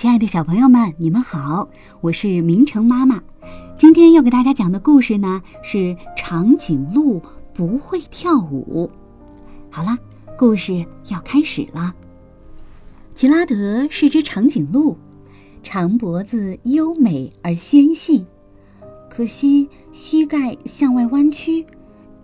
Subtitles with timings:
[0.00, 1.68] 亲爱的小朋友们，你们好，
[2.00, 3.22] 我是明成妈妈。
[3.76, 7.20] 今天要给大家讲的故事呢是长颈鹿
[7.52, 8.90] 不会跳舞。
[9.68, 9.98] 好了，
[10.38, 11.94] 故事要开始了。
[13.14, 14.96] 吉拉德是只长颈鹿，
[15.62, 18.24] 长脖子优美而纤细，
[19.10, 21.66] 可惜膝盖向外弯曲，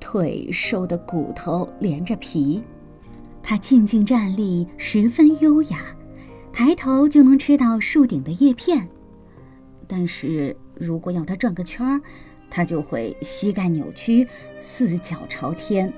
[0.00, 2.62] 腿瘦的骨头连着皮。
[3.42, 5.94] 它静静站立，十分优雅，
[6.58, 8.88] 抬头就能吃到树顶的叶片。
[9.86, 12.00] 但是如果要它转个圈儿，
[12.48, 14.26] 它就会膝盖扭曲，
[14.58, 15.92] 四脚朝天。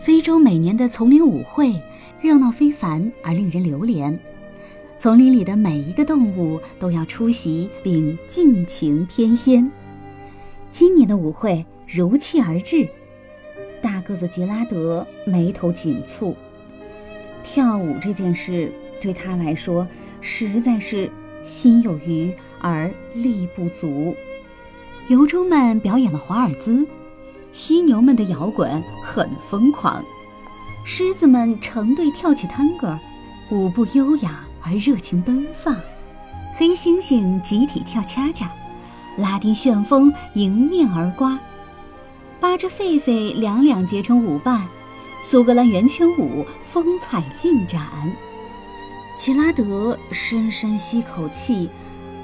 [0.00, 1.80] 非洲每年的丛林舞会
[2.20, 4.18] 热闹非凡而令人流连，
[4.98, 9.70] 丛林里的每一个动物都要出席并尽情翩跹。
[10.68, 12.88] 今年的舞会如期而至，
[13.80, 16.34] 大个子杰拉德眉头紧蹙。
[17.44, 19.86] 跳舞这件事对他来说
[20.20, 21.10] 实在是
[21.44, 24.14] 心有余而力不足。
[25.08, 26.86] 疣猪们表演了华尔兹，
[27.52, 30.04] 犀牛们的摇滚很疯狂，
[30.84, 32.98] 狮子们成对跳起探戈，
[33.50, 35.74] 舞步优雅而热情奔放。
[36.54, 38.52] 黑猩猩集体跳恰恰，
[39.16, 41.40] 拉丁旋风迎面而刮，
[42.38, 44.68] 八只狒狒两两结成舞伴。
[45.22, 47.82] 苏格兰圆圈舞风采尽展，
[49.20, 51.68] 齐拉德深深吸口气，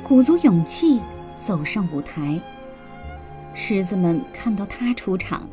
[0.03, 0.99] 鼓足勇气
[1.35, 2.41] 走上舞台。
[3.53, 5.47] 狮子们看到他出场，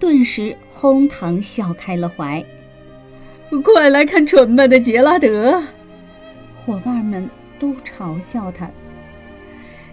[0.00, 2.44] 顿时哄堂笑开了怀。
[3.62, 5.62] 快来看蠢笨的杰拉德！
[6.66, 8.68] 伙伴们都嘲笑他。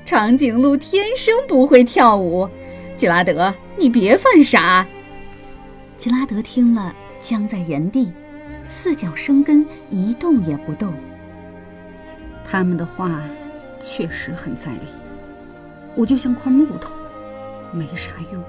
[0.03, 2.49] 长颈鹿天生不会跳舞，
[2.97, 4.87] 杰拉德，你别犯傻。
[5.97, 8.11] 吉拉德听了，僵在原地，
[8.69, 10.93] 四脚生根，一动也不动。
[12.43, 13.21] 他们的话
[13.79, 14.87] 确实很在理，
[15.95, 16.91] 我就像块木头，
[17.71, 18.43] 没啥用。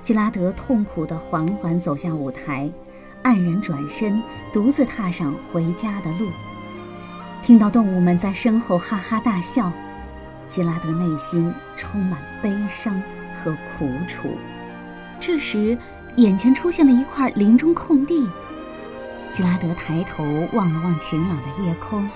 [0.00, 2.70] 吉拉德痛苦地缓缓走下舞台，
[3.22, 4.22] 黯然转身，
[4.52, 6.28] 独自踏上回家的路。
[7.42, 9.72] 听到动物们在身后哈哈大笑，
[10.46, 13.02] 吉拉德内心充满悲伤
[13.34, 14.28] 和苦楚。
[15.18, 15.76] 这时。
[16.16, 18.28] 眼前出现了一块林中空地，
[19.32, 22.08] 吉拉德抬头望了望晴朗的夜空，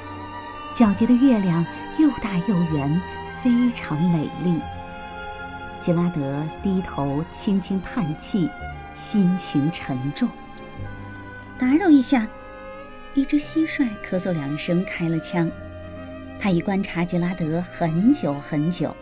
[0.75, 1.65] 皎洁的月亮
[1.99, 3.01] 又大又圆，
[3.43, 4.61] 非常美丽。
[5.81, 8.49] 吉拉德低头轻轻叹气，
[8.95, 10.29] 心情沉重。
[11.59, 12.27] 打扰一下，
[13.15, 15.51] 一只蟋蟀咳嗽两声开了枪。
[16.41, 18.97] 他已观察吉拉德很久很久。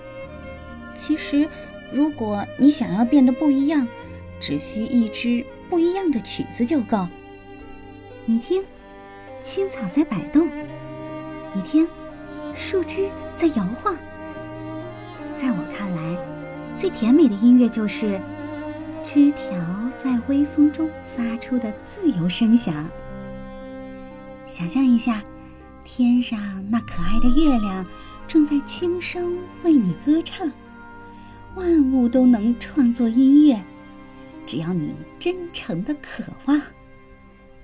[0.94, 1.48] 其实，
[1.90, 3.86] 如果你想要变得不一样。
[4.42, 7.06] 只需一支不一样的曲子就够。
[8.26, 8.62] 你听，
[9.42, 10.46] 青草在摆动；
[11.54, 11.88] 你听，
[12.54, 13.96] 树枝在摇晃。
[15.40, 16.16] 在我看来，
[16.76, 18.20] 最甜美的音乐就是
[19.02, 19.52] 枝条
[19.96, 22.88] 在微风中发出的自由声响。
[24.46, 25.22] 想象一下，
[25.82, 26.38] 天上
[26.70, 27.84] 那可爱的月亮
[28.28, 30.50] 正在轻声为你歌唱，
[31.56, 33.60] 万物都能创作音乐。
[34.46, 36.60] 只要你真诚的渴望，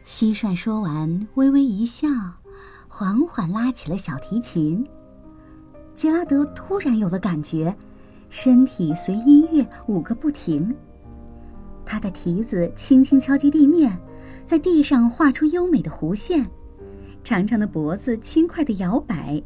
[0.07, 2.07] 蟋蟀说完，微微一笑，
[2.87, 4.87] 缓缓拉起了小提琴。
[5.97, 7.75] 杰拉德突然有了感觉，
[8.31, 10.73] 身体随音乐舞个不停。
[11.85, 13.99] 他的蹄子轻轻敲击地面，
[14.47, 16.49] 在地上画出优美的弧线，
[17.25, 19.43] 长长的脖子轻快地摇摆，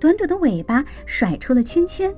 [0.00, 2.12] 短短的尾巴甩出了圈圈。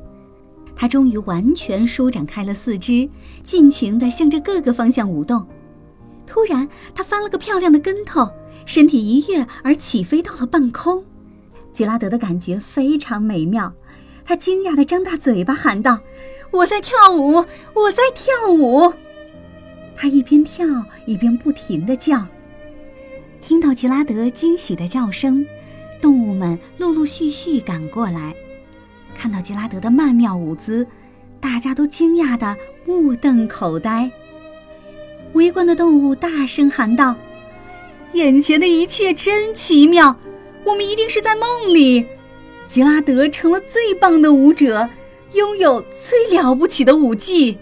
[0.75, 3.07] 他终于完全舒展开了四肢，
[3.45, 5.47] 尽情地向着各个方向舞动。
[6.27, 8.31] 突然，他翻了个漂亮的跟头，
[8.65, 11.05] 身体一跃而起飞到了半空。
[11.73, 13.73] 吉拉德的感觉非常美妙，
[14.25, 15.99] 他惊讶地张大嘴巴喊道
[16.53, 17.45] ：“我在跳舞，
[17.75, 18.93] 我在跳舞！”
[19.97, 20.67] 他一边跳
[21.07, 22.27] 一边不停地叫。
[23.41, 25.45] 听到吉拉德惊喜的叫声，
[26.01, 28.35] 动物们陆陆续续赶过来。
[29.15, 30.87] 看到吉拉德的曼妙舞姿，
[31.41, 34.11] 大家都惊讶的目瞪口呆。
[35.33, 37.15] 围观的动物大声喊道
[38.13, 40.17] ：“眼前的一切真奇妙，
[40.65, 42.07] 我们一定是在梦里。
[42.69, 44.89] 吉拉德成了最棒的舞者，
[45.33, 47.57] 拥有最了不起的舞技。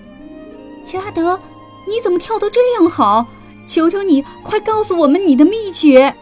[0.82, 1.40] 吉拉德，
[1.88, 3.26] 你怎么跳得这样好？
[3.67, 6.14] 求求你，快告诉我们你的秘诀。”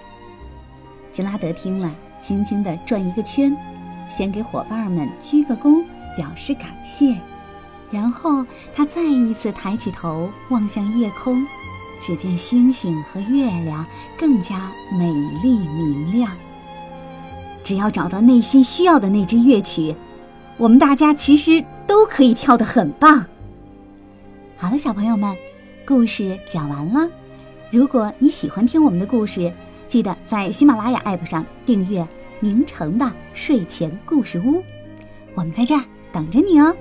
[1.11, 1.91] 吉拉德听了，
[2.21, 3.57] 轻轻地转一个圈。
[4.11, 5.85] 先给伙伴们鞠个躬，
[6.17, 7.15] 表示感谢，
[7.91, 8.45] 然后
[8.75, 11.47] 他再一次抬起头望向夜空，
[12.01, 13.85] 只见星星和月亮
[14.19, 15.11] 更加美
[15.43, 16.31] 丽明亮。
[17.63, 19.95] 只要找到内心需要的那支乐曲，
[20.57, 23.25] 我们大家其实都可以跳得很棒。
[24.57, 25.37] 好了，小朋友们，
[25.87, 27.09] 故事讲完了。
[27.71, 29.53] 如果你喜欢听我们的故事，
[29.87, 32.07] 记得在喜马拉雅 APP 上订阅
[32.41, 34.63] 明成的睡前故事屋，
[35.35, 36.75] 我们在这儿等着你哦。